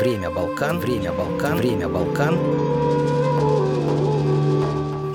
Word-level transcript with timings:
Время 0.00 0.30
Балкан. 0.30 0.80
Время 0.80 1.12
Балкан. 1.12 1.58
Время 1.58 1.86
Балкан. 1.86 2.34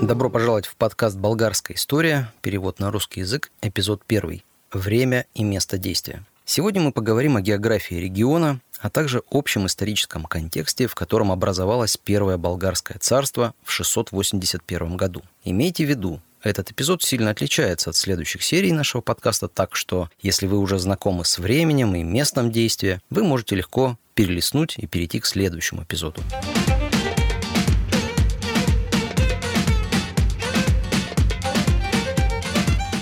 Добро 0.00 0.30
пожаловать 0.30 0.66
в 0.66 0.76
подкаст 0.76 1.16
«Болгарская 1.16 1.76
история». 1.76 2.32
Перевод 2.40 2.78
на 2.78 2.92
русский 2.92 3.18
язык. 3.18 3.50
Эпизод 3.62 4.04
первый. 4.06 4.44
Время 4.72 5.26
и 5.34 5.42
место 5.42 5.76
действия. 5.76 6.22
Сегодня 6.44 6.80
мы 6.80 6.92
поговорим 6.92 7.36
о 7.36 7.40
географии 7.40 7.96
региона, 7.96 8.60
а 8.78 8.88
также 8.88 9.24
общем 9.28 9.66
историческом 9.66 10.22
контексте, 10.22 10.86
в 10.86 10.94
котором 10.94 11.32
образовалось 11.32 11.96
Первое 11.96 12.36
Болгарское 12.36 12.98
царство 13.00 13.54
в 13.64 13.72
681 13.72 14.96
году. 14.96 15.22
Имейте 15.42 15.84
в 15.84 15.88
виду, 15.88 16.20
этот 16.46 16.70
эпизод 16.70 17.02
сильно 17.02 17.30
отличается 17.30 17.90
от 17.90 17.96
следующих 17.96 18.42
серий 18.42 18.72
нашего 18.72 19.00
подкаста, 19.00 19.48
так 19.48 19.74
что, 19.74 20.10
если 20.20 20.46
вы 20.46 20.58
уже 20.58 20.78
знакомы 20.78 21.24
с 21.24 21.38
временем 21.38 21.96
и 21.96 22.02
местом 22.02 22.52
действия, 22.52 23.00
вы 23.10 23.24
можете 23.24 23.56
легко 23.56 23.98
перелистнуть 24.14 24.74
и 24.78 24.86
перейти 24.86 25.20
к 25.20 25.26
следующему 25.26 25.82
эпизоду. 25.82 26.22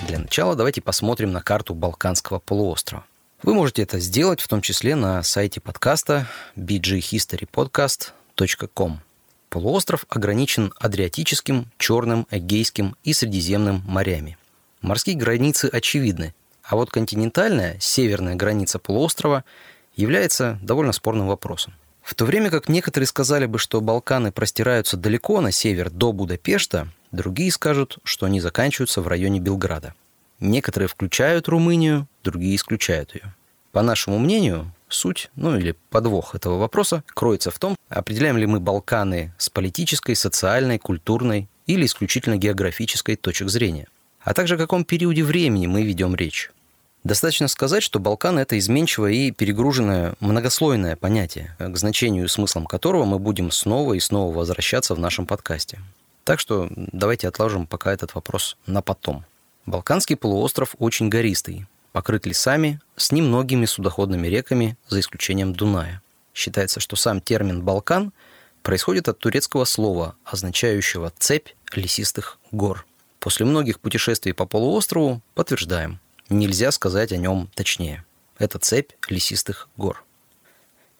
Для 0.09 0.19
начала 0.19 0.56
давайте 0.56 0.81
посмотрим 0.81 1.33
на 1.33 1.42
карту 1.42 1.75
Балканского 1.75 2.39
полуострова. 2.39 3.05
Вы 3.42 3.53
можете 3.55 3.83
это 3.83 4.01
сделать 4.01 4.41
в 4.41 4.48
том 4.48 4.62
числе 4.62 4.97
на 4.97 5.23
сайте 5.23 5.61
подкаста 5.61 6.27
bghistorypodcast.com. 6.56 9.01
Полуостров 9.48 10.05
ограничен 10.09 10.73
Адриатическим, 10.79 11.71
Черным, 11.79 12.27
Эгейским 12.30 12.97
и 13.05 13.12
Средиземным 13.12 13.83
морями. 13.87 14.37
Морские 14.80 15.17
границы 15.17 15.70
очевидны, 15.73 16.34
а 16.62 16.77
вот 16.77 16.91
континентальная, 16.91 17.77
северная 17.80 18.34
граница 18.34 18.79
полуострова 18.79 19.45
является 19.97 20.59
довольно 20.62 20.93
спорным 20.93 21.29
вопросом. 21.29 21.75
В 22.03 22.15
то 22.15 22.25
время 22.27 22.51
как 22.51 22.69
некоторые 22.69 23.07
сказали 23.07 23.47
бы, 23.47 23.59
что 23.59 23.81
Балканы 23.81 24.31
простираются 24.31 24.97
далеко 24.97 25.41
на 25.41 25.53
север 25.53 25.91
до 25.91 26.12
Будапешта, 26.12 26.89
другие 27.12 27.50
скажут, 27.50 27.98
что 28.05 28.27
они 28.27 28.41
заканчиваются 28.41 29.00
в 29.00 29.09
районе 29.09 29.41
Белграда. 29.41 29.95
Некоторые 30.41 30.89
включают 30.89 31.48
Румынию, 31.48 32.06
другие 32.22 32.56
исключают 32.56 33.15
ее. 33.15 33.34
По 33.72 33.83
нашему 33.83 34.19
мнению, 34.19 34.70
суть, 34.95 35.31
ну 35.37 35.56
или 35.56 35.77
подвох 35.91 36.34
этого 36.34 36.59
вопроса 36.59 37.03
кроется 37.09 37.50
в 37.50 37.59
том, 37.59 37.77
определяем 37.89 38.39
ли 38.39 38.47
мы 38.47 38.61
Балканы 38.61 39.34
с 39.39 39.50
политической, 39.50 40.14
социальной, 40.14 40.78
культурной 40.78 41.48
или 41.67 41.87
исключительно 41.87 42.37
географической 42.37 43.17
точек 43.17 43.48
зрения, 43.48 43.89
а 44.20 44.34
также 44.34 44.55
о 44.55 44.59
каком 44.59 44.84
периоде 44.84 45.25
времени 45.25 45.67
мы 45.67 45.83
ведем 45.83 46.15
речь. 46.15 46.50
Достаточно 47.05 47.48
сказать, 47.48 47.83
что 47.83 47.98
Балканы– 47.98 48.41
это 48.41 48.59
изменчивое 48.59 49.12
и 49.12 49.31
перегруженное 49.31 50.15
многослойное 50.20 50.97
понятие, 50.97 51.55
к 51.59 51.77
значению 51.77 52.25
и 52.25 52.28
смыслам 52.28 52.65
которого 52.65 53.05
мы 53.05 53.19
будем 53.19 53.50
снова 53.50 53.92
и 53.92 54.00
снова 54.00 54.34
возвращаться 54.34 54.95
в 54.95 54.98
нашем 54.98 55.27
подкасте. 55.27 55.81
Так 56.25 56.41
что 56.41 56.69
давайте 56.70 57.28
отложим 57.28 57.67
пока 57.67 57.92
этот 57.92 58.15
вопрос 58.15 58.56
на 58.67 58.81
потом. 58.81 59.27
Балканский 59.67 60.17
полуостров 60.17 60.75
очень 60.78 61.11
гористый, 61.11 61.67
покрыт 61.95 62.27
лесами 62.27 62.81
с 62.97 63.12
немногими 63.12 63.67
судоходными 63.67 64.27
реками, 64.27 64.77
за 64.89 64.98
исключением 64.98 65.55
Дуная. 65.55 66.03
Считается, 66.34 66.81
что 66.81 66.97
сам 66.97 67.20
термин 67.20 67.62
«Балкан» 67.62 68.12
происходит 68.62 69.09
от 69.09 69.20
турецкого 69.20 69.64
слова, 69.64 70.17
означающего 70.25 71.12
«цепь 71.20 71.50
лесистых 71.72 72.39
гор». 72.50 72.84
После 73.20 73.47
многих 73.47 73.78
путешествий 73.78 74.34
по 74.34 74.45
полуострову 74.45 75.22
подтверждаем, 75.37 76.00
нельзя 76.28 76.72
сказать 76.72 77.12
о 77.12 77.17
нем 77.17 77.48
точнее. 77.55 78.05
Это 78.39 78.59
цепь 78.59 78.91
лесистых 79.09 79.69
гор. 79.77 80.03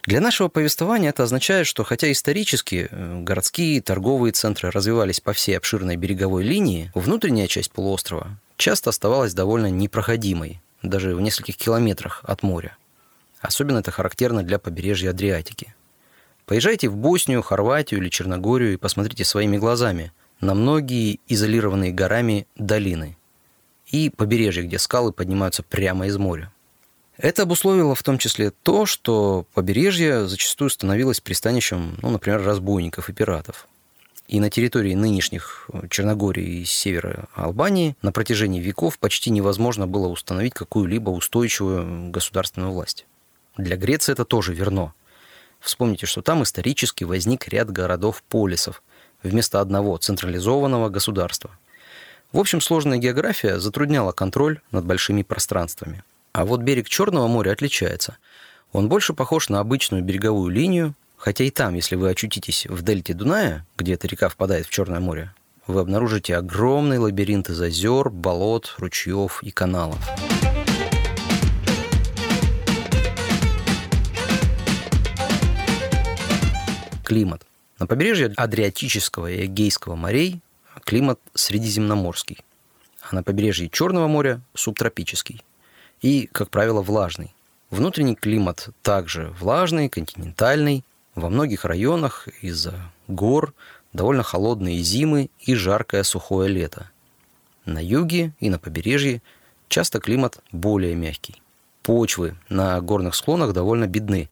Для 0.05 0.21
нашего 0.21 0.47
повествования 0.47 1.09
это 1.09 1.25
означает, 1.25 1.67
что 1.67 1.83
хотя 1.83 2.13
исторически 2.13 2.87
э, 2.89 3.21
городские 3.23 3.83
торговые 3.83 4.31
центры 4.31 4.71
развивались 4.71 5.19
по 5.19 5.33
всей 5.33 5.57
обширной 5.57 5.97
береговой 5.97 6.45
линии, 6.45 6.93
внутренняя 6.95 7.49
часть 7.49 7.73
полуострова 7.73 8.39
часто 8.57 8.91
оставалась 8.91 9.35
довольно 9.35 9.71
непроходимой, 9.71 10.61
даже 10.85 11.15
в 11.15 11.21
нескольких 11.21 11.57
километрах 11.57 12.21
от 12.25 12.43
моря. 12.43 12.77
Особенно 13.41 13.79
это 13.79 13.91
характерно 13.91 14.43
для 14.43 14.59
побережья 14.59 15.11
Адриатики. 15.11 15.75
Поезжайте 16.47 16.89
в 16.89 16.97
Боснию, 16.97 17.43
Хорватию 17.43 18.01
или 18.01 18.09
Черногорию 18.09 18.75
и 18.75 18.79
посмотрите 18.79 19.25
своими 19.25 19.57
глазами 19.57 20.13
на 20.41 20.55
многие 20.55 21.21
изолированные 21.27 21.93
горами 21.93 22.47
долины 22.57 23.17
и 23.87 24.11
побережья, 24.11 24.63
где 24.63 24.79
скалы 24.79 25.13
поднимаются 25.13 25.63
прямо 25.63 26.07
из 26.07 26.17
моря. 26.17 26.53
Это 27.17 27.43
обусловило 27.43 27.95
в 27.95 28.03
том 28.03 28.19
числе 28.19 28.51
то, 28.51 28.87
что 28.87 29.47
побережье 29.55 30.27
зачастую 30.27 30.69
становилось 30.69 31.21
пристанищем, 31.21 31.97
ну, 32.03 32.11
например, 32.11 32.43
разбойников 32.43 33.09
и 33.09 33.13
пиратов. 33.13 33.69
И 34.27 34.41
на 34.41 34.49
территории 34.49 34.95
нынешних 34.95 35.69
э, 35.73 35.87
Черногории 35.91 36.61
и 36.61 36.65
севера 36.65 37.29
Албании 37.35 37.97
на 38.01 38.11
протяжении 38.11 38.61
веков 38.61 38.99
почти 38.99 39.31
невозможно 39.31 39.87
было 39.87 40.09
установить 40.09 40.55
какую-либо 40.55 41.11
устойчивую 41.11 42.11
государственную 42.11 42.73
власть. 42.73 43.07
Для 43.57 43.77
Греции 43.77 44.13
это 44.13 44.25
тоже 44.25 44.55
верно. 44.55 44.95
Вспомните, 45.61 46.07
что 46.07 46.23
там 46.23 46.43
исторически 46.43 47.05
возник 47.05 47.49
ряд 47.49 47.71
городов-полисов 47.71 48.83
вместо 49.23 49.61
одного 49.61 49.97
централизованного 49.97 50.89
государства. 50.89 51.51
В 52.33 52.39
общем, 52.39 52.61
сложная 52.61 52.99
география 52.99 53.61
затрудняла 53.61 54.13
контроль 54.13 54.61
над 54.73 54.85
большими 54.85 55.23
пространствами. 55.23 56.03
А 56.33 56.45
вот 56.45 56.63
берег 56.63 56.89
Черного 56.89 57.29
моря 57.29 57.53
отличается. 57.53 58.17
Он 58.73 58.89
больше 58.89 59.15
похож 59.15 59.49
на 59.49 59.61
обычную 59.61 60.03
береговую 60.03 60.51
линию, 60.51 60.95
Хотя 61.25 61.45
и 61.45 61.51
там, 61.51 61.73
если 61.73 61.97
вы 61.97 62.11
очутитесь 62.11 62.67
в 62.67 62.83
дельте 62.83 63.15
Дуная, 63.15 63.67
где 63.79 63.95
эта 63.95 64.07
река 64.07 64.29
впадает 64.29 64.67
в 64.67 64.71
Черное 64.71 65.01
море, 65.01 65.33
вы 65.67 65.81
обнаружите 65.81 66.37
огромный 66.37 66.99
лабиринт 66.99 67.49
из 67.49 67.59
озер, 67.63 68.11
болот, 68.11 68.75
ручьев 68.77 69.43
и 69.43 69.51
каналов. 69.51 69.99
Климат. 77.03 77.47
На 77.79 77.87
побережье 77.87 78.35
Адриатического 78.37 79.31
и 79.31 79.47
Эгейского 79.47 79.97
морей 79.97 80.43
климат 80.85 81.21
средиземноморский, 81.33 82.41
а 83.01 83.15
на 83.15 83.23
побережье 83.23 83.71
Черного 83.71 84.09
моря 84.09 84.43
субтропический 84.53 85.43
и, 86.03 86.29
как 86.31 86.51
правило, 86.51 86.83
влажный. 86.83 87.33
Внутренний 87.71 88.15
климат 88.15 88.69
также 88.83 89.35
влажный, 89.41 89.89
континентальный, 89.89 90.85
во 91.15 91.29
многих 91.29 91.65
районах 91.65 92.29
из-за 92.43 92.75
гор 93.09 93.55
довольно 93.93 94.23
холодные 94.23 94.81
зимы 94.81 95.31
и 95.41 95.55
жаркое 95.55 96.03
сухое 96.03 96.49
лето. 96.49 96.91
На 97.65 97.83
юге 97.83 98.33
и 98.41 98.51
на 98.51 98.59
побережье 98.59 99.23
часто 99.69 100.01
климат 100.01 100.41
более 100.53 100.95
мягкий. 100.95 101.41
Почвы 101.83 102.37
на 102.49 102.81
горных 102.81 103.15
склонах 103.15 103.53
довольно 103.53 103.87
бедны. 103.87 104.31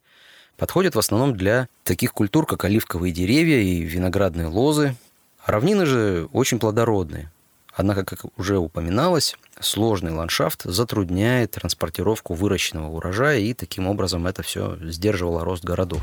Подходят 0.57 0.95
в 0.95 0.99
основном 0.99 1.37
для 1.37 1.69
таких 1.85 2.13
культур, 2.13 2.47
как 2.47 2.65
оливковые 2.65 3.13
деревья 3.13 3.59
и 3.59 3.81
виноградные 3.81 4.47
лозы. 4.47 4.97
Равнины 5.45 5.87
же 5.87 6.29
очень 6.33 6.59
плодородные. 6.59 7.31
Однако, 7.75 8.05
как 8.05 8.21
уже 8.37 8.59
упоминалось, 8.59 9.37
сложный 9.61 10.13
ландшафт 10.13 10.63
затрудняет 10.65 11.53
транспортировку 11.53 12.35
выращенного 12.35 12.89
урожая, 12.89 13.39
и 13.39 13.55
таким 13.55 13.87
образом 13.87 14.27
это 14.27 14.43
все 14.43 14.77
сдерживало 14.83 15.45
рост 15.45 15.65
городов. 15.65 16.03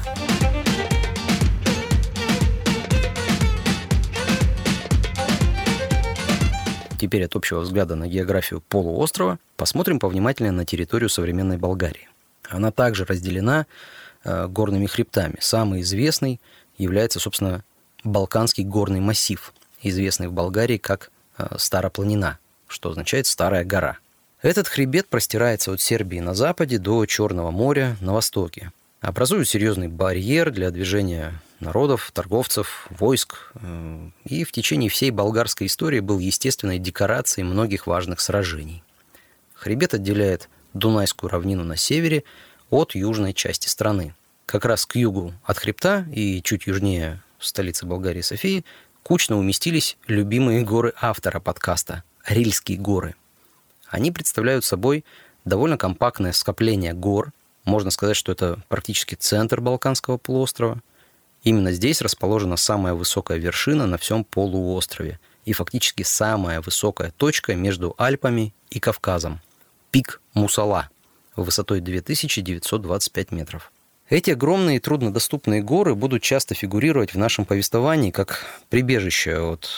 Теперь 6.99 7.23
от 7.23 7.35
общего 7.37 7.61
взгляда 7.61 7.95
на 7.95 8.09
географию 8.09 8.61
полуострова 8.67 9.39
посмотрим 9.55 9.99
повнимательнее 9.99 10.51
на 10.51 10.65
территорию 10.65 11.07
современной 11.09 11.57
Болгарии. 11.57 12.09
Она 12.49 12.71
также 12.71 13.05
разделена 13.05 13.67
э, 14.25 14.47
горными 14.47 14.85
хребтами. 14.85 15.37
Самый 15.39 15.79
известный 15.79 16.41
является, 16.77 17.21
собственно, 17.21 17.63
Балканский 18.03 18.65
горный 18.65 18.99
массив, 18.99 19.53
известный 19.81 20.27
в 20.27 20.33
Болгарии 20.33 20.75
как 20.75 21.09
э, 21.37 21.55
Старопланина, 21.57 22.37
что 22.67 22.89
означает 22.89 23.27
«старая 23.27 23.63
гора». 23.63 23.99
Этот 24.41 24.67
хребет 24.67 25.07
простирается 25.07 25.71
от 25.71 25.79
Сербии 25.79 26.19
на 26.19 26.33
западе 26.33 26.79
до 26.79 27.05
Черного 27.05 27.51
моря 27.51 27.95
на 28.01 28.13
востоке, 28.13 28.73
образуют 28.99 29.47
серьезный 29.47 29.87
барьер 29.87 30.51
для 30.51 30.69
движения 30.69 31.33
народов, 31.59 32.11
торговцев, 32.13 32.87
войск. 32.89 33.53
И 34.25 34.43
в 34.43 34.51
течение 34.51 34.89
всей 34.89 35.11
болгарской 35.11 35.67
истории 35.67 35.99
был 35.99 36.19
естественной 36.19 36.79
декорацией 36.79 37.45
многих 37.45 37.87
важных 37.87 38.19
сражений. 38.19 38.83
Хребет 39.53 39.93
отделяет 39.93 40.49
Дунайскую 40.73 41.29
равнину 41.29 41.63
на 41.63 41.75
севере 41.75 42.23
от 42.69 42.95
южной 42.95 43.33
части 43.33 43.67
страны. 43.67 44.13
Как 44.45 44.65
раз 44.65 44.85
к 44.85 44.95
югу 44.95 45.33
от 45.43 45.57
хребта 45.57 46.05
и 46.13 46.41
чуть 46.41 46.67
южнее 46.67 47.21
столицы 47.39 47.85
Болгарии 47.85 48.21
Софии 48.21 48.65
кучно 49.03 49.37
уместились 49.37 49.97
любимые 50.07 50.63
горы 50.63 50.93
автора 50.99 51.39
подкаста– 51.39 52.03
Рильские 52.25 52.77
горы. 52.77 53.15
Они 53.87 54.11
представляют 54.11 54.63
собой 54.63 55.03
довольно 55.45 55.77
компактное 55.77 56.31
скопление 56.31 56.93
гор, 56.93 57.31
Можно 57.65 57.91
сказать, 57.91 58.15
что 58.15 58.31
это 58.31 58.59
практически 58.67 59.15
центр 59.15 59.61
Балканского 59.61 60.17
полуострова. 60.17 60.81
Именно 61.43 61.71
здесь 61.71 62.01
расположена 62.01 62.57
самая 62.57 62.93
высокая 62.93 63.37
вершина 63.37 63.87
на 63.87 63.97
всем 63.97 64.23
полуострове 64.23 65.19
и 65.45 65.53
фактически 65.53 66.03
самая 66.03 66.61
высокая 66.61 67.11
точка 67.11 67.55
между 67.55 67.95
Альпами 67.97 68.53
и 68.69 68.79
Кавказом– 68.79 69.41
пик 69.91 70.21
Мусала 70.33 70.89
высотой 71.35 71.79
2925 71.79 73.31
метров. 73.31 73.71
Эти 74.09 74.31
огромные 74.31 74.77
и 74.77 74.79
труднодоступные 74.79 75.61
горы 75.61 75.93
будут 75.93 76.23
часто 76.23 76.55
фигурировать 76.55 77.13
в 77.13 77.17
нашем 77.17 77.45
повествовании 77.45 78.11
как 78.11 78.43
прибежище 78.69 79.37
от 79.37 79.69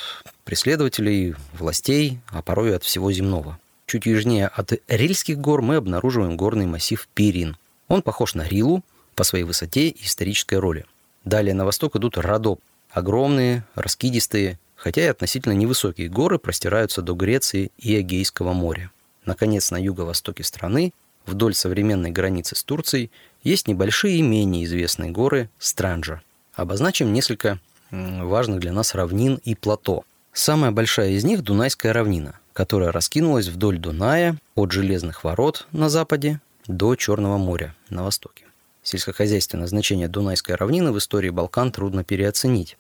преследователей, 0.46 1.36
властей, 1.54 2.19
а 2.30 2.42
порой 2.42 2.75
от 2.75 2.84
всего 2.84 3.12
земного. 3.12 3.60
Чуть 3.88 4.06
южнее 4.06 4.48
от 4.48 4.74
Рильских 4.88 5.38
гор 5.38 5.62
мы 5.62 5.75
обнаруживаем 5.75 6.38
горный 6.38 6.66
массив 6.66 7.07
Пирин. 7.14 7.57
Он 7.90 8.02
похож 8.02 8.36
на 8.36 8.48
Рилу 8.48 8.84
по 9.16 9.25
своей 9.25 9.44
высоте 9.44 9.90
и 9.90 10.06
исторической 10.06 10.56
роли. 10.56 10.86
Далее 11.23 11.53
на 11.53 11.65
восток 11.65 11.95
идут 11.95 12.18
Родоп. 12.18 12.62
Огромные, 12.89 13.63
раскидистые, 13.75 14.59
хотя 14.75 15.03
и 15.03 15.07
относительно 15.07 15.53
невысокие 15.53 16.09
горы 16.09 16.39
простираются 16.39 17.01
до 17.01 17.13
Греции 17.13 17.71
и 17.77 18.00
Эгейского 18.00 18.53
моря. 18.53 18.91
Наконец, 19.25 19.71
на 19.71 19.77
юго-востоке 19.77 20.44
страны, 20.44 20.94
вдоль 21.25 21.53
современной 21.53 22.12
границы 22.12 22.56
с 22.56 22.63
Турцией, 22.63 23.12
есть 23.44 23.68
небольшие 23.68 24.18
и 24.18 24.21
менее 24.21 24.65
известные 24.65 25.12
горы 25.12 25.50
Странджа. 25.59 26.21
Обозначим 26.56 27.13
несколько 27.13 27.59
важных 27.91 28.59
для 28.59 28.73
нас 28.73 28.95
равнин 28.95 29.39
и 29.44 29.56
плато. 29.56 30.03
Самая 30.33 30.71
большая 30.71 31.12
из 31.12 31.23
них– 31.23 31.41
Дунайская 31.44 31.94
равнина 31.94 32.41
которая 32.53 32.91
раскинулась 32.91 33.47
вдоль 33.47 33.77
Дуная 33.77 34.38
от 34.56 34.71
Железных 34.71 35.23
ворот 35.23 35.68
на 35.71 35.89
западе 35.89 36.41
до 36.68 36.95
Черного 36.95 37.38
моря 37.38 37.75
на 37.89 38.03
востоке. 38.03 38.45
Сельскохозяйственное 38.83 39.68
значение 39.68 40.07
Дунайской 40.07 40.56
равнины 40.56 40.92
в 40.92 40.98
истории 40.98 41.30
Балкан 41.30 41.72
трудно 41.72 42.04
переоценить. 42.04 42.78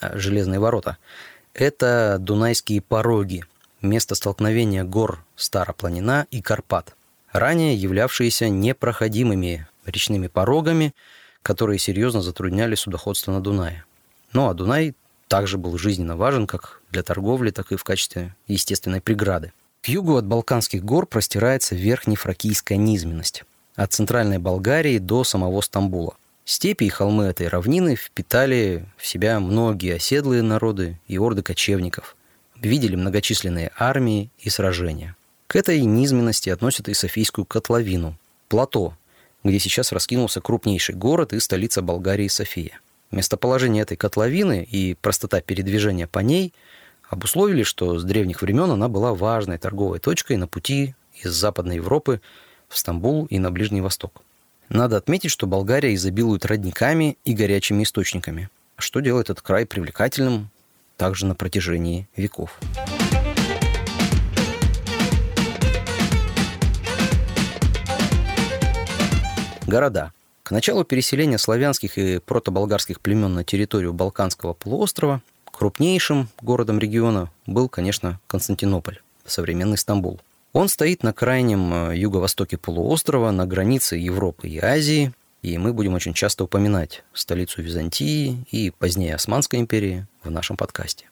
А 0.00 0.16
Железные 0.16 0.60
ворота– 0.60 0.96
это 1.54 2.16
Дунайские 2.20 2.80
пороги, 2.80 3.44
место 3.82 4.14
столкновения 4.14 4.84
гор 4.84 5.24
Старопланина 5.36 6.26
и 6.30 6.40
Карпат, 6.40 6.94
ранее 7.32 7.74
являвшиеся 7.74 8.48
непроходимыми 8.48 9.66
речными 9.84 10.28
порогами, 10.28 10.94
которые 11.42 11.78
серьезно 11.78 12.22
затрудняли 12.22 12.74
судоходство 12.74 13.32
на 13.32 13.40
Дунае. 13.40 13.84
Ну 14.32 14.48
а 14.48 14.54
Дунай 14.54 14.94
также 15.28 15.58
был 15.58 15.76
жизненно 15.78 16.16
важен 16.16 16.46
как 16.46 16.80
для 16.90 17.02
торговли, 17.02 17.50
так 17.50 17.72
и 17.72 17.76
в 17.76 17.84
качестве 17.84 18.34
естественной 18.46 19.00
преграды. 19.00 19.52
К 19.82 19.88
югу 19.88 20.16
от 20.16 20.26
Балканских 20.26 20.84
гор 20.84 21.06
простирается 21.06 21.74
верхнефракийская 21.74 22.78
низменность, 22.78 23.44
от 23.78 23.92
центральной 23.92 24.38
Болгарии 24.38 24.98
до 24.98 25.24
самого 25.24 25.62
Стамбула. 25.62 26.16
Степи 26.44 26.84
и 26.84 26.88
холмы 26.90 27.24
этой 27.24 27.48
равнины 27.48 27.96
впитали 27.96 28.84
в 28.96 29.06
себя 29.06 29.40
многие 29.40 29.94
оседлые 29.94 30.42
народы 30.42 30.98
и 31.08 31.18
орды 31.18 31.42
кочевников, 31.42 32.16
видели 32.56 32.96
многочисленные 32.96 33.70
армии 33.78 34.30
и 34.38 34.50
сражения. 34.50 35.16
К 35.46 35.56
этой 35.56 35.80
низменности 35.80 36.50
относят 36.50 36.88
и 36.88 36.94
Софийскую 36.94 37.46
котловину, 37.46 38.18
плато, 38.48 38.94
где 39.44 39.58
сейчас 39.58 39.92
раскинулся 39.92 40.42
крупнейший 40.42 40.94
город 40.94 41.32
и 41.32 41.40
столица 41.40 41.80
Болгарии 41.80 42.28
София– 42.28 42.80
Местоположение 43.10 43.82
этой 43.82 43.96
котловины 43.96 44.66
и 44.70 44.94
простота 44.94 45.40
передвижения 45.40 46.06
по 46.06 46.18
ней 46.18 46.52
обусловили, 47.08 47.62
что 47.62 47.98
с 47.98 48.04
древних 48.04 48.42
времен 48.42 48.70
она 48.70 48.88
была 48.88 49.14
важной 49.14 49.56
торговой 49.56 49.98
точкой 49.98 50.36
на 50.36 50.46
пути 50.46 50.94
из 51.14 51.32
Западной 51.32 51.76
Европы 51.76 52.20
в 52.68 52.78
Стамбул 52.78 53.26
и 53.26 53.38
на 53.38 53.50
Ближний 53.50 53.80
Восток. 53.80 54.22
Надо 54.68 54.96
отметить, 54.96 55.30
что 55.30 55.46
Болгария 55.46 55.94
изобилует 55.94 56.44
родниками 56.44 57.16
и 57.24 57.32
горячими 57.32 57.82
источниками, 57.82 58.50
что 58.76 59.00
делает 59.00 59.30
этот 59.30 59.42
край 59.42 59.66
привлекательным 59.66 60.50
также 60.96 61.26
на 61.26 61.34
протяжении 61.34 62.08
веков. 62.16 62.58
Города– 69.66 70.12
к 70.48 70.50
началу 70.50 70.82
переселения 70.82 71.36
славянских 71.36 71.98
и 71.98 72.20
протоболгарских 72.20 73.02
племен 73.02 73.34
на 73.34 73.44
территорию 73.44 73.92
Балканского 73.92 74.54
полуострова 74.54 75.20
крупнейшим 75.44 76.30
городом 76.40 76.78
региона 76.78 77.30
был, 77.44 77.68
конечно, 77.68 78.18
Константинополь, 78.26 79.02
современный 79.26 79.76
Стамбул. 79.76 80.20
Он 80.52 80.68
стоит 80.68 81.02
на 81.02 81.12
крайнем 81.12 81.90
э, 81.90 81.96
юго-востоке 81.96 82.56
полуострова, 82.56 83.30
на 83.30 83.46
границе 83.46 83.96
Европы 83.96 84.48
и 84.48 84.58
Азии, 84.58 85.12
и 85.42 85.58
мы 85.58 85.72
будем 85.72 85.94
очень 85.94 86.14
часто 86.14 86.44
упоминать 86.44 87.04
столицу 87.12 87.62
Византии 87.62 88.44
и 88.50 88.70
позднее 88.70 89.14
Османской 89.14 89.60
империи 89.60 90.06
в 90.24 90.30
нашем 90.30 90.56
подкасте. 90.56 91.06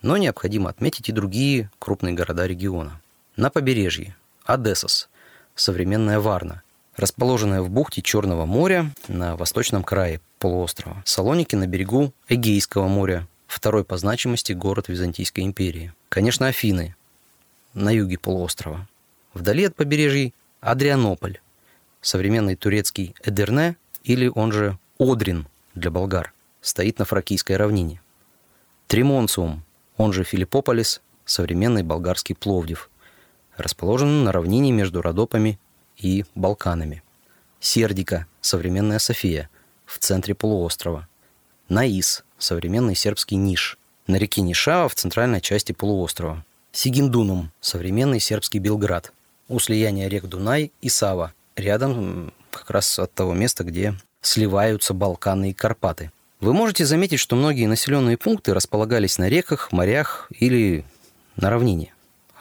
Но 0.00 0.16
необходимо 0.16 0.70
отметить 0.70 1.08
и 1.08 1.12
другие 1.12 1.70
крупные 1.78 2.14
города 2.14 2.46
региона. 2.46 3.00
На 3.36 3.50
побережье– 3.50 4.16
Одессос, 4.44 5.08
современная 5.54 6.18
Варна– 6.18 6.62
расположенная 6.96 7.62
в 7.62 7.70
бухте 7.70 8.02
Черного 8.02 8.46
моря 8.46 8.90
на 9.08 9.36
восточном 9.36 9.84
крае 9.84 10.20
полуострова. 10.38 11.02
Салоники 11.04 11.54
на 11.54 11.66
берегу 11.66 12.12
Эгейского 12.28 12.88
моря, 12.88 13.28
второй 13.46 13.84
по 13.84 13.96
значимости 13.96 14.52
город 14.52 14.88
Византийской 14.88 15.44
империи. 15.44 15.92
Конечно, 16.08 16.48
Афины 16.48 16.96
на 17.74 17.90
юге 17.90 18.18
полуострова. 18.18 18.88
Вдали 19.34 19.64
от 19.64 19.74
побережья 19.74 20.32
Адрианополь, 20.60 21.40
современный 22.00 22.56
турецкий 22.56 23.14
Эдерне 23.24 23.76
или 24.04 24.30
он 24.34 24.52
же 24.52 24.78
Одрин 24.98 25.46
для 25.74 25.90
болгар, 25.90 26.32
стоит 26.60 26.98
на 26.98 27.04
Фракийской 27.04 27.56
равнине. 27.56 28.00
Тримонциум, 28.86 29.64
он 29.96 30.12
же 30.12 30.24
Филиппополис, 30.24 31.00
современный 31.24 31.82
болгарский 31.82 32.34
Пловдив, 32.34 32.90
расположен 33.56 34.24
на 34.24 34.32
равнине 34.32 34.72
между 34.72 35.02
Родопами 35.02 35.58
и 35.96 36.24
Балканами. 36.34 37.02
Сердика, 37.60 38.26
современная 38.40 38.98
София, 38.98 39.48
в 39.86 39.98
центре 39.98 40.34
полуострова. 40.34 41.08
Наис, 41.68 42.24
современный 42.38 42.94
сербский 42.94 43.36
Ниш, 43.36 43.78
на 44.06 44.16
реке 44.16 44.42
Нишава 44.42 44.88
в 44.88 44.94
центральной 44.94 45.40
части 45.40 45.72
полуострова. 45.72 46.44
Сигиндунум, 46.74 47.50
современный 47.60 48.18
сербский 48.18 48.58
Белград, 48.58 49.12
у 49.48 49.58
слияния 49.58 50.08
рек 50.08 50.24
Дунай 50.24 50.72
и 50.80 50.88
Сава, 50.88 51.34
рядом 51.54 52.32
как 52.50 52.70
раз 52.70 52.98
от 52.98 53.12
того 53.12 53.34
места, 53.34 53.62
где 53.62 53.94
сливаются 54.22 54.94
Балканы 54.94 55.50
и 55.50 55.52
Карпаты. 55.52 56.10
Вы 56.40 56.54
можете 56.54 56.86
заметить, 56.86 57.20
что 57.20 57.36
многие 57.36 57.66
населенные 57.66 58.16
пункты 58.16 58.54
располагались 58.54 59.18
на 59.18 59.28
реках, 59.28 59.70
морях 59.70 60.28
или 60.30 60.86
на 61.36 61.50
равнине. 61.50 61.92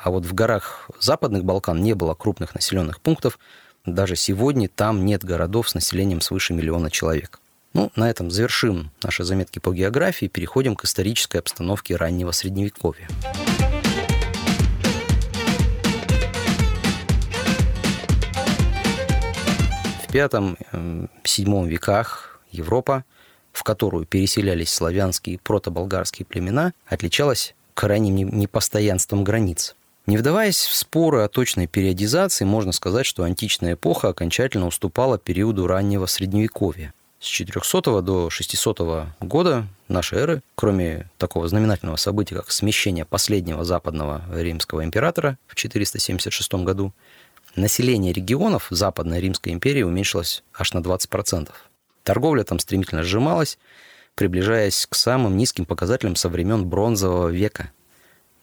А 0.01 0.12
вот 0.12 0.25
в 0.25 0.34
горах 0.34 0.89
Западных 1.01 1.44
Балкан 1.44 1.82
не 1.82 1.94
было 1.94 2.13
крупных 2.13 2.56
населенных 2.56 3.01
пунктов. 3.01 3.38
Даже 3.86 4.15
сегодня 4.15 4.70
там 4.70 5.06
нет 5.06 5.25
городов 5.25 5.70
с 5.70 5.75
населением 5.75 6.22
свыше 6.22 6.53
миллиона 6.53 6.89
человек. 6.89 7.41
Ну, 7.74 7.91
на 7.98 8.10
этом 8.10 8.32
завершим 8.32 8.91
наши 9.03 9.25
заметки 9.25 9.60
по 9.60 9.74
географии 9.74 10.27
переходим 10.27 10.77
к 10.77 10.86
исторической 10.86 11.38
обстановке 11.38 11.98
раннего 11.98 12.32
Средневековья. 12.32 13.10
V-VII 20.12 21.68
веках 21.68 22.41
Европа, 22.51 23.06
в 23.53 23.63
которую 23.63 24.06
переселялись 24.06 24.70
славянские 24.70 25.36
и 25.36 25.38
протоболгарские 25.38 26.25
племена, 26.25 26.74
отличалась 26.86 27.56
крайним 27.74 28.38
непостоянством 28.38 29.24
границ. 29.24 29.75
Не 30.08 30.18
вдаваясь 30.18 30.58
в 30.58 30.75
споры 30.75 31.22
о 31.22 31.30
точной 31.30 31.68
периодизации, 31.68 32.44
можно 32.44 32.72
сказать, 32.72 33.06
что 33.06 33.24
античная 33.24 33.74
эпоха 33.74 34.10
окончательно 34.10 34.68
уступала 34.68 35.18
периоду 35.18 35.68
раннего 35.68 36.08
Средневековья. 36.08 36.94
С 37.20 37.27
400 37.27 38.01
до 38.01 38.30
600 38.32 38.80
года 39.20 39.68
нашей 39.88 40.18
эры, 40.18 40.41
кроме 40.56 41.10
такого 41.20 41.48
знаменательного 41.48 41.98
события, 41.98 42.36
как 42.36 42.50
смещение 42.50 43.06
последнего 43.06 43.63
западного 43.63 44.24
римского 44.34 44.84
императора 44.84 45.38
в 45.48 45.53
476 45.56 46.53
году, 46.56 46.94
население 47.55 48.13
регионов 48.13 48.67
Западной 48.70 49.20
Римской 49.20 49.53
империи 49.53 49.84
уменьшилось 49.84 50.43
аж 50.53 50.74
на 50.74 50.79
20%. 50.79 51.50
Торговля 52.03 52.43
там 52.43 52.60
стремительно 52.60 53.03
сжималась, 53.03 53.58
приближаясь 54.15 54.86
к 54.89 54.96
самым 54.96 55.38
низким 55.38 55.65
показателям 55.65 56.15
со 56.15 56.29
времен 56.29 56.65
Бронзового 56.65 57.29
века. 57.29 57.72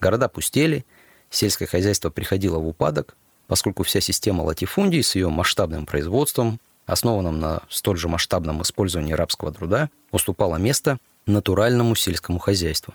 Города 0.00 0.28
пустели– 0.28 0.84
Сельское 1.30 1.66
хозяйство 1.66 2.10
приходило 2.10 2.58
в 2.58 2.66
упадок, 2.66 3.16
поскольку 3.46 3.82
вся 3.82 4.00
система 4.00 4.42
латифундий 4.42 5.02
с 5.02 5.14
ее 5.14 5.28
масштабным 5.28 5.86
производством, 5.86 6.60
основанным 6.86 7.38
на 7.38 7.62
столь 7.68 7.98
же 7.98 8.08
масштабном 8.08 8.62
использовании 8.62 9.12
рабского 9.12 9.52
труда, 9.52 9.90
уступала 10.10 10.56
место 10.56 10.98
натуральному 11.26 11.94
сельскому 11.94 12.38
хозяйству. 12.38 12.94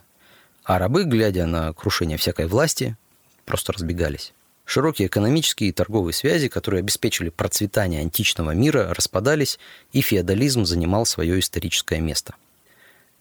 А 0.64 0.80
рабы, 0.80 1.04
глядя 1.04 1.46
на 1.46 1.74
крушение 1.74 2.18
всякой 2.18 2.48
власти, 2.48 2.98
просто 3.46 3.74
разбегались. 3.74 4.34
Широкие 4.66 5.08
экономические 5.08 5.70
и 5.70 5.74
торговые 5.74 6.14
связи, 6.14 6.48
которые 6.48 6.80
обеспечивали 6.80 7.30
процветание 7.30 8.02
античного 8.02 8.52
мира, 8.52 8.94
распадались, 8.94 9.60
и 9.92 10.02
феодализм 10.02 10.66
занимал 10.66 11.06
свое 11.06 11.40
историческое 11.40 12.00
место. 12.00 12.36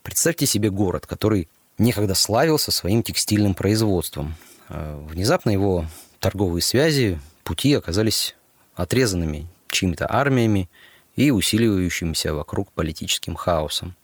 Представьте 0.02 0.46
себе 0.46 0.70
город, 0.70 1.06
который 1.06 1.48
некогда 1.78 2.14
славился 2.14 2.70
своим 2.70 3.02
текстильным 3.02 3.54
производством. 3.54 4.36
А 4.68 4.98
внезапно 5.08 5.50
его 5.50 5.86
торговые 6.20 6.62
связи, 6.62 7.20
пути 7.44 7.74
оказались 7.74 8.36
отрезанными 8.74 9.46
чьими-то 9.68 10.06
армиями 10.10 10.70
и 11.16 11.30
усиливающимся 11.30 12.34
вокруг 12.34 12.70
политическим 12.72 13.34
хаосом. 13.34 13.96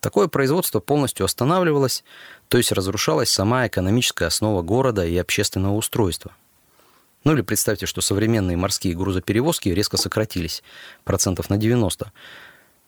Такое 0.00 0.28
производство 0.28 0.80
полностью 0.80 1.24
останавливалось, 1.24 2.04
то 2.48 2.58
есть 2.58 2.72
разрушалась 2.72 3.30
сама 3.30 3.66
экономическая 3.66 4.26
основа 4.26 4.62
города 4.62 5.06
и 5.06 5.16
общественного 5.16 5.74
устройства. 5.74 6.32
Ну 7.24 7.32
или 7.32 7.40
представьте, 7.40 7.86
что 7.86 8.02
современные 8.02 8.56
морские 8.56 8.94
грузоперевозки 8.94 9.70
резко 9.70 9.96
сократились 9.96 10.62
процентов 11.04 11.48
на 11.48 11.56
90. 11.56 12.12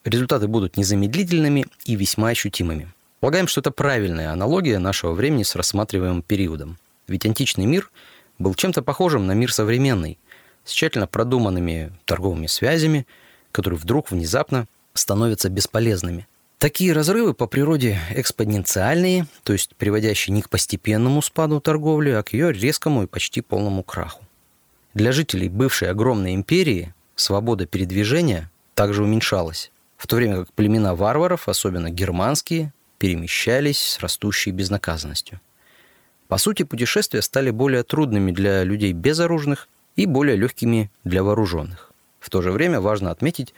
Результаты 0.04 0.46
будут 0.46 0.76
незамедлительными 0.76 1.66
и 1.84 1.96
весьма 1.96 2.28
ощутимыми. 2.28 2.92
Полагаем, 3.20 3.48
что 3.48 3.60
это 3.60 3.70
правильная 3.70 4.30
аналогия 4.30 4.78
нашего 4.78 5.12
времени 5.12 5.42
с 5.42 5.56
рассматриваемым 5.56 6.22
периодом. 6.22 6.78
Ведь 7.08 7.24
античный 7.24 7.64
мир 7.64 7.90
был 8.38 8.54
чем-то 8.54 8.82
похожим 8.82 9.26
на 9.26 9.32
мир 9.32 9.52
современный, 9.52 10.18
с 10.64 10.72
тщательно 10.72 11.06
продуманными 11.06 11.92
торговыми 12.04 12.46
связями, 12.46 13.06
которые 13.52 13.80
вдруг 13.80 14.10
внезапно 14.10 14.68
становятся 14.92 15.48
бесполезными– 15.48 16.28
Такие 16.58 16.94
разрывы 16.94 17.34
по 17.34 17.46
природе 17.46 18.00
экспоненциальные, 18.10 19.26
то 19.42 19.52
есть 19.52 19.76
приводящие 19.76 20.34
не 20.34 20.40
к 20.40 20.48
постепенному 20.48 21.20
спаду 21.20 21.60
торговли, 21.60 22.10
а 22.10 22.22
к 22.22 22.32
ее 22.32 22.50
резкому 22.50 23.02
и 23.02 23.06
почти 23.06 23.42
полному 23.42 23.82
краху. 23.82 24.25
Для 24.96 25.12
жителей 25.12 25.50
бывшей 25.50 25.90
огромной 25.90 26.34
империи 26.34 26.94
свобода 27.16 27.66
передвижения 27.66 28.50
также 28.72 29.02
уменьшалась, 29.02 29.70
в 29.98 30.06
то 30.06 30.16
время 30.16 30.38
как 30.38 30.54
племена 30.54 30.94
варваров, 30.94 31.50
особенно 31.50 31.90
германские, 31.90 32.72
перемещались 32.96 33.78
с 33.78 34.00
растущей 34.00 34.52
безнаказанностью. 34.52 35.38
По 36.28 36.38
сути, 36.38 36.62
путешествия 36.62 37.20
стали 37.20 37.50
более 37.50 37.82
трудными 37.82 38.32
для 38.32 38.64
людей 38.64 38.94
безоружных 38.94 39.68
и 39.96 40.06
более 40.06 40.36
легкими 40.36 40.90
для 41.04 41.22
вооруженных. 41.22 41.92
В 42.18 42.30
то 42.30 42.40
же 42.40 42.50
время 42.50 42.80
важно 42.80 43.10
отметить, 43.10 43.52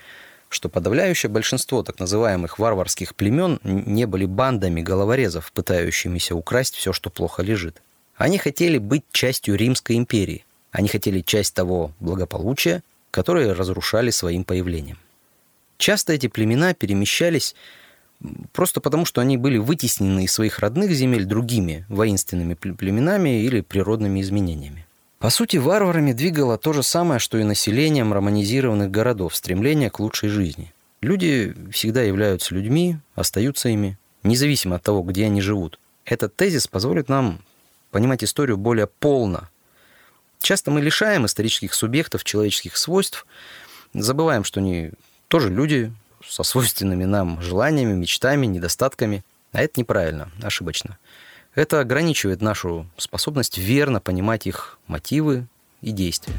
что 0.49 0.67
подавляющее 0.67 1.29
большинство 1.29 1.83
так 1.83 1.99
называемых 1.99 2.59
варварских 2.59 3.15
племен 3.15 3.61
не 3.63 4.05
были 4.07 4.25
бандами 4.25 4.81
головорезов, 4.81 5.53
пытающимися 5.53 6.35
украсть 6.35 6.75
все, 6.75 6.91
что 6.91 7.09
плохо 7.09 7.43
лежит. 7.43 7.81
Они 8.17 8.37
хотели 8.37 8.77
быть 8.77 9.05
частью 9.13 9.55
Римской 9.55 9.95
империи. 9.95 10.43
Они 10.71 10.87
хотели 10.87 11.21
часть 11.21 11.53
того 11.53 11.91
благополучия, 11.99 12.83
которое 13.11 13.53
разрушали 13.53 14.11
своим 14.11 14.43
появлением. 14.43 14.97
Часто 15.77 16.13
эти 16.13 16.27
племена 16.27 16.73
перемещались 16.73 17.55
просто 18.51 18.81
потому, 18.81 19.05
что 19.05 19.21
они 19.21 19.37
были 19.37 19.57
вытеснены 19.57 20.25
из 20.25 20.33
своих 20.33 20.59
родных 20.59 20.91
земель 20.91 21.25
другими 21.25 21.85
воинственными 21.89 22.53
племенами 22.53 23.43
или 23.43 23.61
природными 23.61 24.21
изменениями. 24.21 24.85
По 25.19 25.29
сути, 25.29 25.57
варварами 25.57 26.13
двигало 26.13 26.57
то 26.57 26.71
же 26.73 26.83
самое, 26.83 27.19
что 27.19 27.37
и 27.37 27.43
населением 27.43 28.13
романизированных 28.13 28.89
городов, 28.89 29.35
стремление 29.35 29.89
к 29.89 29.99
лучшей 29.99 30.29
жизни. 30.29 30.73
Люди 31.01 31.55
всегда 31.71 32.01
являются 32.01 32.55
людьми, 32.55 32.97
остаются 33.15 33.69
ими, 33.69 33.97
независимо 34.23 34.77
от 34.77 34.83
того, 34.83 35.01
где 35.01 35.25
они 35.25 35.41
живут. 35.41 35.79
Этот 36.05 36.35
тезис 36.35 36.67
позволит 36.67 37.09
нам 37.09 37.41
понимать 37.91 38.23
историю 38.23 38.57
более 38.57 38.87
полно. 38.87 39.49
Часто 40.41 40.71
мы 40.71 40.81
лишаем 40.81 41.25
исторических 41.25 41.73
субъектов 41.73 42.23
человеческих 42.23 42.77
свойств, 42.77 43.25
забываем, 43.93 44.43
что 44.43 44.61
они 44.61 44.91
тоже 45.27 45.49
люди 45.49 45.93
со 46.25 46.43
свойственными 46.43 47.03
нам 47.05 47.41
желаниями, 47.41 47.93
мечтами, 47.93 48.45
недостатками. 48.45 49.23
А 49.51 49.61
это 49.61 49.79
неправильно, 49.79 50.31
ошибочно. 50.41 50.97
Это 51.55 51.79
ограничивает 51.81 52.41
нашу 52.41 52.87
способность 52.97 53.57
верно 53.57 53.99
понимать 53.99 54.47
их 54.47 54.79
мотивы 54.87 55.47
и 55.81 55.91
действия. 55.91 56.33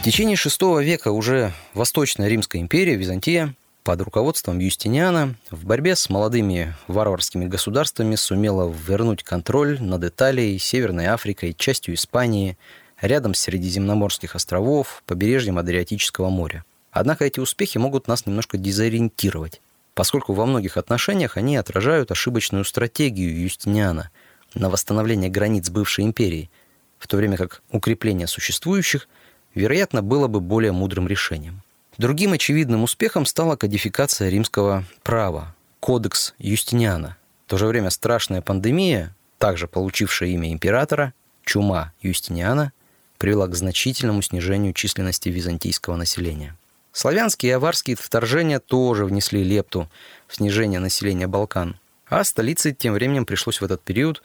В 0.00 0.02
течение 0.04 0.36
VI 0.36 0.84
века 0.84 1.10
уже 1.10 1.52
Восточная 1.74 2.28
Римская 2.28 2.62
империя, 2.62 2.94
Византия, 2.94 3.54
под 3.86 4.02
руководством 4.02 4.58
Юстиниана 4.58 5.36
в 5.50 5.64
борьбе 5.64 5.96
с 5.96 6.10
молодыми 6.10 6.74
варварскими 6.88 7.46
государствами 7.46 8.16
сумела 8.16 8.70
вернуть 8.86 9.22
контроль 9.22 9.80
над 9.80 10.04
Италией, 10.04 10.58
Северной 10.58 11.06
Африкой, 11.06 11.54
частью 11.54 11.94
Испании, 11.94 12.58
рядом 13.00 13.32
с 13.32 13.40
Средиземноморских 13.40 14.34
островов, 14.34 15.02
побережьем 15.06 15.56
Адриатического 15.56 16.28
моря– 16.28 16.64
Однако 16.98 17.26
эти 17.26 17.40
успехи 17.40 17.76
могут 17.76 18.08
нас 18.08 18.24
немножко 18.24 18.56
дезориентировать, 18.56 19.60
поскольку 19.92 20.32
во 20.32 20.46
многих 20.46 20.78
отношениях 20.78 21.36
они 21.36 21.58
отражают 21.58 22.10
ошибочную 22.10 22.64
стратегию 22.64 23.38
Юстиниана 23.38 24.10
на 24.54 24.70
восстановление 24.70 25.28
границ 25.28 25.68
бывшей 25.68 26.04
империи, 26.06 26.50
в 26.98 27.06
то 27.06 27.18
время 27.18 27.36
как 27.36 27.60
укрепление 27.70 28.26
существующих, 28.26 29.10
вероятно, 29.54 30.02
было 30.02 30.26
бы 30.26 30.40
более 30.40 30.72
мудрым 30.72 31.06
решением. 31.06 31.60
Другим 31.98 32.34
очевидным 32.34 32.82
успехом 32.82 33.24
стала 33.24 33.56
кодификация 33.56 34.28
римского 34.28 34.84
права, 35.02 35.54
кодекс 35.80 36.34
Юстиниана. 36.38 37.16
В 37.46 37.50
то 37.50 37.56
же 37.56 37.66
время 37.66 37.88
страшная 37.88 38.42
пандемия, 38.42 39.14
также 39.38 39.66
получившая 39.66 40.28
имя 40.30 40.52
императора, 40.52 41.14
чума 41.44 41.92
Юстиниана, 42.02 42.72
привела 43.16 43.46
к 43.46 43.54
значительному 43.54 44.20
снижению 44.20 44.74
численности 44.74 45.30
византийского 45.30 45.96
населения. 45.96 46.54
Славянские 46.92 47.50
и 47.50 47.54
аварские 47.54 47.96
вторжения 47.96 48.58
тоже 48.58 49.06
внесли 49.06 49.42
лепту 49.42 49.88
в 50.28 50.36
снижение 50.36 50.80
населения 50.80 51.26
Балкан. 51.26 51.78
А 52.08 52.24
столице 52.24 52.72
тем 52.72 52.92
временем 52.92 53.24
пришлось 53.24 53.60
в 53.60 53.64
этот 53.64 53.82
период 53.82 54.22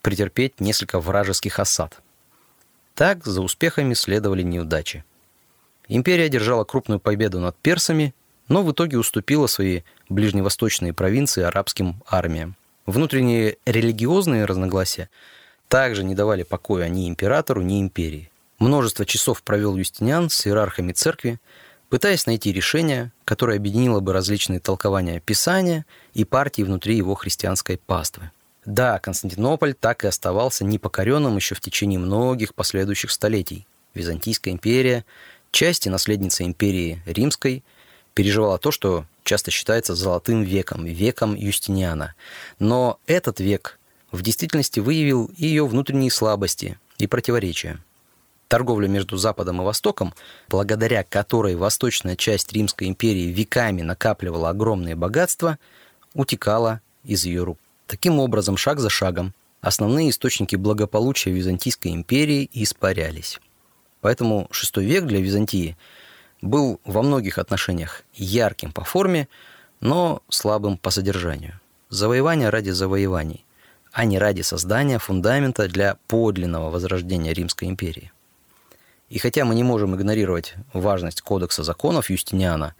претерпеть 0.00 0.60
несколько 0.60 1.00
вражеских 1.00 1.58
осад. 1.58 2.00
Так 2.94 3.24
за 3.24 3.42
успехами 3.42 3.94
следовали 3.94 4.42
неудачи. 4.42 5.04
Империя 5.92 6.26
одержала 6.26 6.62
крупную 6.62 7.00
победу 7.00 7.40
над 7.40 7.56
персами, 7.56 8.14
но 8.46 8.62
в 8.62 8.70
итоге 8.70 8.96
уступила 8.96 9.48
свои 9.48 9.82
ближневосточные 10.08 10.92
провинции 10.92 11.42
арабским 11.42 12.00
армиям. 12.06 12.54
Внутренние 12.86 13.58
религиозные 13.66 14.44
разногласия 14.44 15.10
также 15.66 16.04
не 16.04 16.14
давали 16.14 16.44
покоя 16.44 16.88
ни 16.88 17.08
императору, 17.08 17.60
ни 17.60 17.80
империи. 17.80 18.30
Множество 18.60 19.04
часов 19.04 19.42
провел 19.42 19.76
Юстиниан 19.76 20.30
с 20.30 20.46
иерархами 20.46 20.92
церкви, 20.92 21.40
пытаясь 21.88 22.24
найти 22.24 22.52
решение, 22.52 23.10
которое 23.24 23.56
объединило 23.56 23.98
бы 23.98 24.12
различные 24.12 24.60
толкования 24.60 25.18
Писания 25.18 25.86
и 26.14 26.24
партии 26.24 26.62
внутри 26.62 26.96
его 26.96 27.16
христианской 27.16 27.78
паствы. 27.78 28.30
Да, 28.64 29.00
Константинополь 29.00 29.74
так 29.74 30.04
и 30.04 30.06
оставался 30.06 30.64
непокоренным 30.64 31.34
еще 31.34 31.56
в 31.56 31.60
течение 31.60 31.98
многих 31.98 32.54
последующих 32.54 33.10
столетий. 33.10 33.66
Византийская 33.92 34.54
империя, 34.54 35.04
часть 35.50 35.86
и 35.86 35.90
наследница 35.90 36.44
империи 36.44 37.02
Римской, 37.06 37.64
переживала 38.14 38.58
то, 38.58 38.70
что 38.70 39.04
часто 39.24 39.50
считается 39.50 39.94
золотым 39.94 40.42
веком, 40.42 40.84
веком 40.84 41.34
Юстиниана. 41.34 42.14
Но 42.58 42.98
этот 43.06 43.40
век 43.40 43.78
в 44.10 44.22
действительности 44.22 44.80
выявил 44.80 45.30
ее 45.36 45.66
внутренние 45.66 46.10
слабости 46.10 46.78
и 46.98 47.06
противоречия– 47.06 47.78
торговля 48.50 48.88
между 48.88 49.16
Западом 49.16 49.62
и 49.62 49.64
Востоком, 49.64 50.12
благодаря 50.48 51.04
которой 51.04 51.54
восточная 51.54 52.16
часть 52.16 52.52
Римской 52.52 52.88
империи 52.88 53.32
веками 53.32 53.82
накапливала 53.82 54.50
огромные 54.50 54.96
богатства, 54.96 55.58
утекала 56.14 56.80
из 57.04 57.24
ее 57.24 57.44
рук. 57.44 57.58
Таким 57.86 58.18
образом, 58.18 58.56
шаг 58.56 58.80
за 58.80 58.90
шагом, 58.90 59.32
основные 59.60 60.10
источники 60.10 60.56
благополучия 60.56 61.30
Византийской 61.30 61.92
империи 61.92 62.50
испарялись. 62.52 63.40
Поэтому 64.00 64.48
VI 64.50 64.82
век 64.82 65.04
для 65.04 65.20
Византии 65.20 65.76
был 66.42 66.80
во 66.84 67.02
многих 67.02 67.38
отношениях 67.38 68.02
ярким 68.14 68.72
по 68.72 68.84
форме, 68.84 69.28
но 69.80 70.22
слабым 70.28 70.78
по 70.78 70.90
содержанию. 70.90 71.60
Завоевание 71.90 72.50
ради 72.50 72.70
завоеваний, 72.70 73.44
а 73.92 74.04
не 74.04 74.18
ради 74.18 74.42
создания 74.42 74.98
фундамента 74.98 75.68
для 75.68 75.96
подлинного 76.06 76.70
возрождения 76.70 77.32
Римской 77.32 77.68
империи. 77.68 78.12
И 79.08 79.18
хотя 79.18 79.44
мы 79.44 79.54
не 79.54 79.64
можем 79.64 79.96
игнорировать 79.96 80.54
важность 80.72 81.20
кодекса 81.20 81.64
законов 81.64 82.10
Юстиниана, 82.10 82.74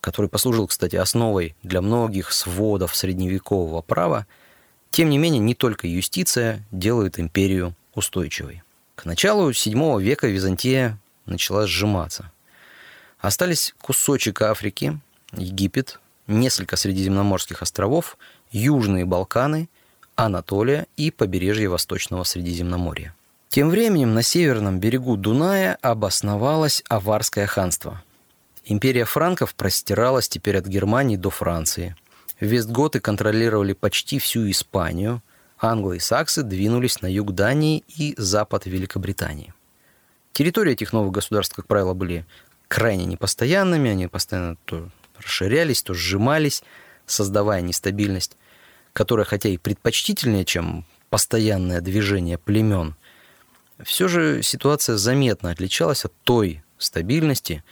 который 0.00 0.30
послужил, 0.30 0.68
кстати, 0.68 0.94
основой 0.94 1.56
для 1.64 1.80
многих 1.82 2.32
сводов 2.32 2.94
средневекового 2.94 3.82
права, 3.82 4.26
тем 4.90 5.10
не 5.10 5.18
менее 5.18 5.40
не 5.40 5.54
только 5.54 5.88
юстиция 5.88 6.64
делает 6.70 7.18
империю 7.18 7.74
устойчивой. 7.94 8.62
К 8.96 9.04
началу 9.04 9.50
VII 9.50 10.00
века 10.00 10.26
Византия 10.26 10.98
начала 11.26 11.66
сжиматься. 11.66 12.32
Остались 13.20 13.74
кусочек 13.80 14.40
Африки, 14.40 14.98
Египет, 15.32 16.00
несколько 16.26 16.76
средиземноморских 16.76 17.60
островов 17.60 18.16
Южные 18.50 19.04
Балканы, 19.04 19.68
Анатолия 20.14 20.86
и 20.96 21.10
побережье 21.10 21.68
Восточного 21.68 22.24
Средиземноморья. 22.24 23.14
Тем 23.50 23.68
временем 23.68 24.14
на 24.14 24.22
северном 24.22 24.80
берегу 24.80 25.16
Дуная 25.18 25.78
обосновалось 25.82 26.82
Аварское 26.88 27.46
ханство. 27.46 28.02
Империя 28.64 29.04
франков 29.04 29.54
простиралась 29.54 30.28
теперь 30.28 30.56
от 30.56 30.66
Германии 30.66 31.16
до 31.16 31.28
Франции. 31.28 31.96
Вестготы 32.40 33.00
контролировали 33.00 33.74
почти 33.74 34.18
всю 34.18 34.50
Испанию, 34.50 35.22
англы 35.58 35.96
и 35.96 36.00
саксы 36.00 36.42
двинулись 36.42 37.02
на 37.02 37.06
юг 37.06 37.32
Дании 37.32 37.84
и 37.88 38.14
запад 38.16 38.66
Великобритании. 38.66 39.54
Территории 40.32 40.72
этих 40.72 40.92
новых 40.92 41.12
государств, 41.12 41.54
как 41.54 41.66
правило, 41.66 41.94
были 41.94 42.26
крайне 42.68 43.06
непостоянными, 43.06 43.90
они 43.90 44.06
постоянно 44.06 44.56
то 44.64 44.90
расширялись, 45.18 45.82
то 45.82 45.94
сжимались, 45.94 46.62
создавая 47.06 47.62
нестабильность, 47.62 48.36
которая, 48.92 49.24
хотя 49.24 49.48
и 49.48 49.56
предпочтительнее, 49.56 50.44
чем 50.44 50.84
постоянное 51.08 51.80
движение 51.80 52.36
племен, 52.36 52.96
все 53.82 54.08
же 54.08 54.42
ситуация 54.42 54.96
заметно 54.96 55.50
отличалась 55.50 56.04
от 56.04 56.12
той 56.24 56.62
стабильности, 56.78 57.62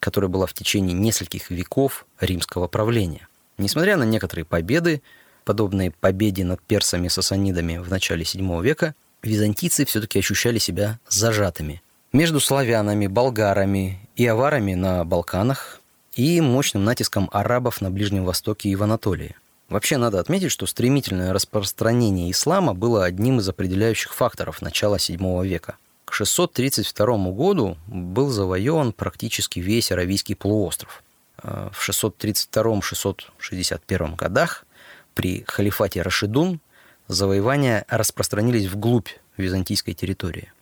которая 0.00 0.28
была 0.28 0.46
в 0.46 0.54
течение 0.54 0.92
нескольких 0.92 1.50
веков 1.50 2.06
римского 2.20 2.66
правления. 2.66 3.28
Несмотря 3.58 3.96
на 3.96 4.02
некоторые 4.04 4.44
победы, 4.44 5.02
подобные 5.44 5.90
победе 5.90 6.44
над 6.44 6.62
персами-сасанидами 6.62 7.78
в 7.78 7.90
начале 7.90 8.24
VII 8.24 8.62
века, 8.62 8.94
византийцы 9.22 9.84
все-таки 9.84 10.18
ощущали 10.18 10.58
себя 10.58 10.98
зажатыми 11.08 11.82
между 12.12 12.40
славянами, 12.40 13.06
болгарами 13.06 14.00
и 14.16 14.26
аварами 14.26 14.74
на 14.74 15.04
Балканах 15.04 15.80
и 16.14 16.40
мощным 16.42 16.84
натиском 16.84 17.30
арабов 17.32 17.80
на 17.80 17.90
Ближнем 17.90 18.24
Востоке 18.24 18.68
и 18.68 18.76
в 18.76 18.82
Анатолии. 18.82 19.34
Вообще 19.70 19.96
надо 19.96 20.20
отметить, 20.20 20.50
что 20.50 20.66
стремительное 20.66 21.32
распространение 21.32 22.30
ислама 22.30 22.74
было 22.74 23.06
одним 23.06 23.38
из 23.38 23.48
определяющих 23.48 24.14
факторов 24.14 24.60
начала 24.60 24.96
VII 24.96 25.46
века. 25.46 25.78
К 26.04 26.12
632 26.12 27.30
году 27.30 27.78
был 27.86 28.28
завоеван 28.28 28.92
практически 28.92 29.60
весь 29.60 29.90
Аравийский 29.90 30.36
полуостров. 30.36 31.02
А 31.38 31.70
в 31.72 31.88
632-661 31.88 34.16
годах 34.16 34.66
при 35.14 35.44
халифате 35.46 36.02
Рашидун 36.02 36.60
завоевания 37.08 37.84
распространились 37.88 38.66
вглубь 38.66 39.08
византийской 39.36 39.94
территории. 39.94 40.52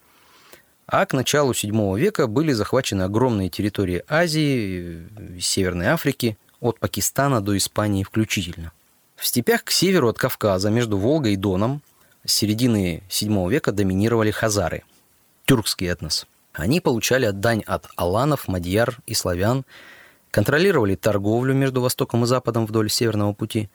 А 0.86 1.06
к 1.06 1.12
началу 1.12 1.52
VII 1.52 1.98
века 1.98 2.26
были 2.26 2.52
захвачены 2.52 3.02
огромные 3.02 3.48
территории 3.48 4.02
Азии, 4.08 5.06
Северной 5.40 5.86
Африки, 5.86 6.36
от 6.60 6.78
Пакистана 6.78 7.40
до 7.40 7.56
Испании 7.56 8.02
включительно. 8.02 8.72
В 9.16 9.26
степях 9.26 9.64
к 9.64 9.70
северу 9.70 10.08
от 10.08 10.18
Кавказа, 10.18 10.70
между 10.70 10.98
Волгой 10.98 11.34
и 11.34 11.36
Доном, 11.36 11.82
с 12.24 12.32
середины 12.32 13.02
VII 13.08 13.50
века 13.50 13.72
доминировали 13.72 14.30
хазары, 14.30 14.82
тюркский 15.46 15.88
этнос. 15.88 16.26
Они 16.52 16.80
получали 16.80 17.30
дань 17.30 17.62
от 17.66 17.86
аланов, 17.96 18.48
мадьяр 18.48 18.98
и 19.06 19.14
славян, 19.14 19.64
контролировали 20.30 20.96
торговлю 20.96 21.54
между 21.54 21.80
Востоком 21.80 22.24
и 22.24 22.26
Западом 22.26 22.66
вдоль 22.66 22.90
Северного 22.90 23.32
пути 23.32 23.70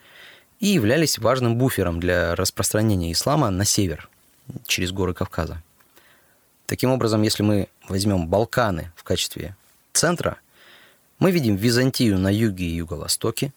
и 0.59 0.67
являлись 0.67 1.17
важным 1.17 1.57
буфером 1.57 1.99
для 1.99 2.35
распространения 2.35 3.11
ислама 3.11 3.49
на 3.49 3.65
север, 3.65 4.09
через 4.65 4.91
горы 4.91 5.13
Кавказа. 5.13 5.61
Таким 6.65 6.91
образом, 6.91 7.21
если 7.21 7.43
мы 7.43 7.67
возьмем 7.87 8.27
Балканы 8.27 8.91
в 8.95 9.03
качестве 9.03 9.55
центра, 9.93 10.37
мы 11.19 11.31
видим 11.31 11.55
Византию 11.55 12.17
на 12.17 12.31
юге 12.31 12.65
и 12.65 12.75
юго-востоке, 12.75 13.51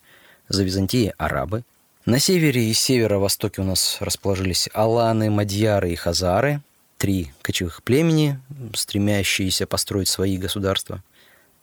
за 0.49 0.65
Византией 0.65 1.13
арабы. 1.19 1.63
На 2.05 2.19
севере 2.19 2.71
и 2.71 2.73
северо-востоке 2.73 3.61
у 3.61 3.65
нас 3.65 3.99
расположились 4.01 4.69
аланы, 4.73 5.31
мадьяры 5.31 5.93
и 5.93 5.95
хазары, 5.95 6.63
три 6.97 7.33
кочевых 7.43 7.83
племени, 7.83 8.41
стремящиеся 8.75 9.67
построить 9.67 10.09
свои 10.09 10.39
государства. 10.39 11.03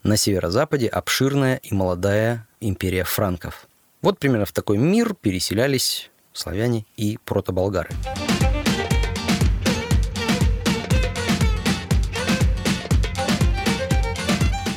На 0.04 0.17
северо-западе 0.17 0.88
обширная 0.88 1.58
и 1.63 1.74
молодая 1.74 2.48
империя 2.60 3.04
франков. 3.04 3.67
Вот 4.06 4.20
примерно 4.20 4.46
в 4.46 4.52
такой 4.52 4.78
мир 4.78 5.15
переселялись 5.15 6.12
славяне 6.32 6.86
и 6.96 7.18
протоболгары. 7.26 7.89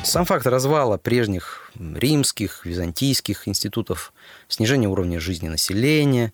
Сам 0.03 0.25
факт 0.25 0.47
развала 0.47 0.97
прежних 0.97 1.71
римских, 1.79 2.65
византийских 2.65 3.47
институтов, 3.47 4.15
снижения 4.49 4.89
уровня 4.89 5.21
жизни 5.21 5.49
населения 5.49 6.33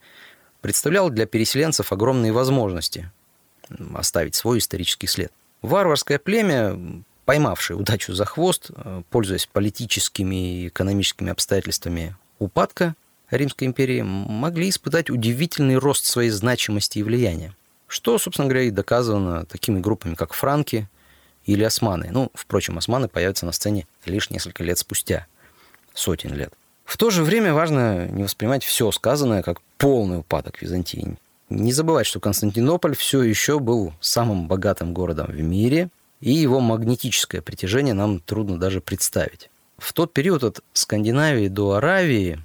представлял 0.60 1.10
для 1.10 1.26
переселенцев 1.26 1.90
огромные 1.90 2.30
возможности 2.30 3.10
оставить 3.92 4.36
свой 4.36 4.58
исторический 4.58 5.08
след. 5.08 5.32
Варварское 5.62 6.20
племя, 6.20 6.78
поймавшее 7.24 7.76
удачу 7.76 8.14
за 8.14 8.24
хвост, 8.24 8.70
пользуясь 9.10 9.46
политическими 9.46 10.60
и 10.62 10.68
экономическими 10.68 11.32
обстоятельствами 11.32 12.14
упадка 12.44 12.94
Римской 13.30 13.66
империи, 13.66 14.02
могли 14.02 14.68
испытать 14.68 15.10
удивительный 15.10 15.76
рост 15.76 16.04
своей 16.04 16.30
значимости 16.30 16.98
и 16.98 17.02
влияния. 17.02 17.54
Что, 17.86 18.18
собственно 18.18 18.48
говоря, 18.48 18.66
и 18.66 18.70
доказано 18.70 19.44
такими 19.46 19.80
группами, 19.80 20.14
как 20.14 20.34
франки, 20.34 20.88
или 21.44 21.62
османы. 21.62 22.08
Ну, 22.10 22.30
впрочем, 22.34 22.78
османы 22.78 23.08
появятся 23.08 23.46
на 23.46 23.52
сцене 23.52 23.86
лишь 24.06 24.30
несколько 24.30 24.64
лет 24.64 24.78
спустя, 24.78 25.26
сотен 25.92 26.34
лет. 26.34 26.52
В 26.84 26.96
то 26.96 27.10
же 27.10 27.22
время 27.22 27.54
важно 27.54 28.08
не 28.08 28.22
воспринимать 28.22 28.64
все 28.64 28.90
сказанное 28.92 29.42
как 29.42 29.60
полный 29.78 30.18
упадок 30.18 30.60
Византии. 30.60 31.16
Не 31.50 31.72
забывать, 31.72 32.06
что 32.06 32.20
Константинополь 32.20 32.96
все 32.96 33.22
еще 33.22 33.58
был 33.58 33.92
самым 34.00 34.48
богатым 34.48 34.94
городом 34.94 35.26
в 35.26 35.40
мире, 35.40 35.90
и 36.20 36.32
его 36.32 36.60
магнетическое 36.60 37.42
притяжение 37.42 37.94
нам 37.94 38.20
трудно 38.20 38.58
даже 38.58 38.80
представить. 38.80 39.50
В 39.78 39.92
тот 39.92 40.12
период 40.12 40.44
от 40.44 40.60
Скандинавии 40.72 41.48
до 41.48 41.72
Аравии, 41.72 42.40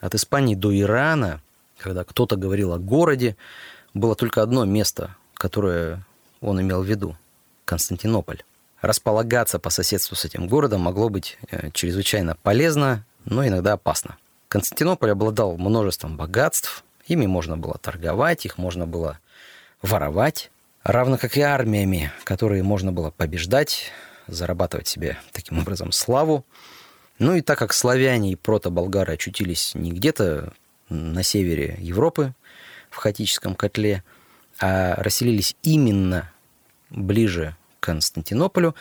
от 0.00 0.14
Испании 0.14 0.54
до 0.54 0.76
Ирана, 0.78 1.40
когда 1.78 2.04
кто-то 2.04 2.36
говорил 2.36 2.72
о 2.72 2.78
городе, 2.78 3.36
было 3.94 4.14
только 4.14 4.42
одно 4.42 4.64
место, 4.64 5.16
которое 5.34 6.04
он 6.40 6.60
имел 6.60 6.82
в 6.82 6.86
виду 6.86 7.16
Константинополь. 7.64 8.42
Располагаться 8.80 9.58
по 9.58 9.68
соседству 9.70 10.16
с 10.16 10.24
этим 10.24 10.48
городом 10.48 10.80
могло 10.80 11.10
быть 11.10 11.38
э, 11.50 11.70
чрезвычайно 11.72 12.36
полезно, 12.42 13.04
но 13.26 13.46
иногда 13.46 13.74
опасно. 13.74 14.16
Константинополь 14.48 15.10
обладал 15.10 15.58
множеством 15.58 16.16
богатств, 16.16 16.82
ими 17.06 17.26
можно 17.26 17.58
было 17.58 17.76
торговать, 17.78 18.46
их 18.46 18.56
можно 18.56 18.86
было 18.86 19.18
воровать, 19.82 20.50
равно 20.82 21.18
как 21.18 21.36
и 21.36 21.42
армиями, 21.42 22.10
которые 22.24 22.62
можно 22.62 22.90
было 22.90 23.10
побеждать, 23.10 23.92
зарабатывать 24.30 24.88
себе 24.88 25.18
таким 25.32 25.58
образом 25.58 25.92
славу. 25.92 26.44
Ну 27.18 27.34
и 27.34 27.42
так 27.42 27.58
как 27.58 27.72
славяне 27.72 28.32
и 28.32 28.36
протоболгары 28.36 29.14
очутились 29.14 29.74
не 29.74 29.92
где-то 29.92 30.52
на 30.88 31.22
севере 31.22 31.76
Европы, 31.78 32.34
в 32.90 32.96
хаотическом 32.96 33.54
котле, 33.54 34.02
а 34.58 34.96
расселились 34.96 35.56
именно 35.62 36.30
ближе 36.90 37.56
Константинополю, 37.78 38.74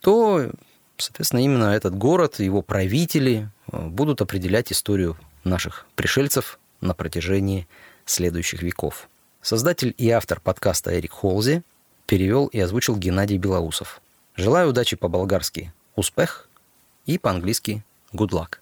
то, 0.00 0.50
соответственно, 0.96 1.40
именно 1.40 1.64
этот 1.74 1.96
город, 1.96 2.38
его 2.38 2.62
правители 2.62 3.48
э, 3.72 3.86
будут 3.86 4.20
определять 4.20 4.70
историю 4.70 5.16
наших 5.44 5.86
пришельцев 5.96 6.58
на 6.80 6.94
протяжении 6.94 7.66
следующих 8.04 8.62
веков. 8.62 9.08
Создатель 9.42 9.94
и 9.98 10.10
автор 10.10 10.40
подкаста 10.40 10.96
Эрик 10.96 11.12
Холзи 11.12 11.62
перевел 12.06 12.46
и 12.46 12.60
озвучил 12.60 12.96
Геннадий 12.96 13.38
Белоусов. 13.38 14.00
Желаю 14.38 14.68
удачи 14.68 14.94
по-болгарски 14.94 15.72
«Успех» 15.96 16.48
и 17.06 17.18
по-английски 17.18 17.84
«Good 18.12 18.30
luck». 18.30 18.58